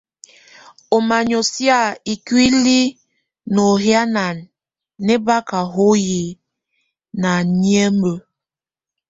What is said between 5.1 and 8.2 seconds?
báka hoyi na nyɛmbɛ.